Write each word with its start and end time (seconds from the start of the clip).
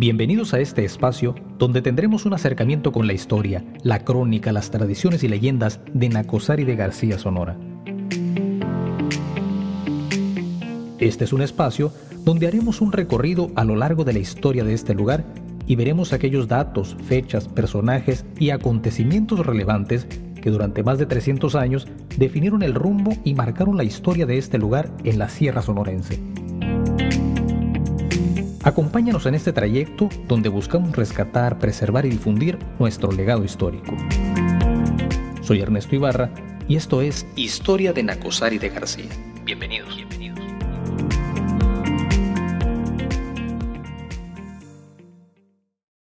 Bienvenidos 0.00 0.54
a 0.54 0.60
este 0.60 0.84
espacio 0.84 1.34
donde 1.58 1.82
tendremos 1.82 2.24
un 2.24 2.32
acercamiento 2.32 2.92
con 2.92 3.08
la 3.08 3.14
historia, 3.14 3.64
la 3.82 4.04
crónica, 4.04 4.52
las 4.52 4.70
tradiciones 4.70 5.24
y 5.24 5.28
leyendas 5.28 5.80
de 5.92 6.08
Nacosari 6.08 6.62
de 6.62 6.76
García 6.76 7.18
Sonora. 7.18 7.56
Este 11.00 11.24
es 11.24 11.32
un 11.32 11.42
espacio 11.42 11.92
donde 12.24 12.46
haremos 12.46 12.80
un 12.80 12.92
recorrido 12.92 13.50
a 13.56 13.64
lo 13.64 13.74
largo 13.74 14.04
de 14.04 14.12
la 14.12 14.20
historia 14.20 14.62
de 14.62 14.72
este 14.72 14.94
lugar 14.94 15.24
y 15.66 15.74
veremos 15.74 16.12
aquellos 16.12 16.46
datos, 16.46 16.96
fechas, 17.02 17.48
personajes 17.48 18.24
y 18.38 18.50
acontecimientos 18.50 19.44
relevantes 19.44 20.06
que 20.40 20.50
durante 20.50 20.84
más 20.84 20.98
de 20.98 21.06
300 21.06 21.56
años 21.56 21.88
definieron 22.16 22.62
el 22.62 22.74
rumbo 22.74 23.14
y 23.24 23.34
marcaron 23.34 23.76
la 23.76 23.82
historia 23.82 24.26
de 24.26 24.38
este 24.38 24.58
lugar 24.58 24.92
en 25.02 25.18
la 25.18 25.28
Sierra 25.28 25.60
Sonorense. 25.60 26.20
Acompáñanos 28.68 29.24
en 29.24 29.34
este 29.34 29.54
trayecto 29.54 30.10
donde 30.26 30.50
buscamos 30.50 30.94
rescatar, 30.94 31.58
preservar 31.58 32.04
y 32.04 32.10
difundir 32.10 32.58
nuestro 32.78 33.10
legado 33.10 33.42
histórico. 33.42 33.96
Soy 35.40 35.62
Ernesto 35.62 35.94
Ibarra 35.94 36.30
y 36.68 36.76
esto 36.76 37.00
es 37.00 37.26
Historia 37.34 37.94
de 37.94 38.02
Nacosari 38.02 38.58
de 38.58 38.68
García. 38.68 39.08
Bienvenidos. 39.46 40.04